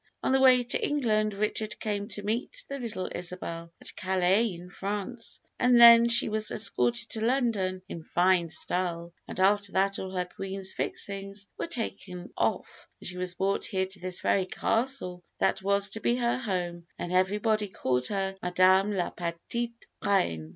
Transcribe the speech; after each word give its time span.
On 0.23 0.31
the 0.31 0.39
way 0.39 0.63
to 0.63 0.83
England 0.83 1.35
Richard 1.35 1.79
came 1.79 2.07
to 2.07 2.23
meet 2.23 2.65
the 2.67 2.79
little 2.79 3.07
Isabel 3.13 3.71
at 3.79 3.95
Calais, 3.95 4.51
in 4.55 4.71
France, 4.71 5.39
and 5.59 5.79
then 5.79 6.09
she 6.09 6.27
was 6.27 6.49
escorted 6.49 7.07
to 7.09 7.21
London 7.23 7.83
in 7.87 8.01
fine 8.01 8.49
style, 8.49 9.13
and 9.27 9.39
after 9.39 9.71
that 9.73 9.99
all 9.99 10.09
her 10.09 10.25
queen's 10.25 10.73
fixings 10.73 11.45
were 11.55 11.67
taken 11.67 12.33
off 12.35 12.87
and 12.99 13.09
she 13.09 13.17
was 13.17 13.35
brought 13.35 13.67
here 13.67 13.85
to 13.85 13.99
this 13.99 14.21
very 14.21 14.47
Castle, 14.47 15.23
that 15.37 15.61
was 15.61 15.89
to 15.89 15.99
be 15.99 16.15
her 16.15 16.39
home, 16.39 16.87
and 16.97 17.13
everybody 17.13 17.67
called 17.67 18.07
her 18.07 18.35
Madame 18.41 18.93
La 18.95 19.11
Petite 19.11 19.85
Reine." 20.03 20.49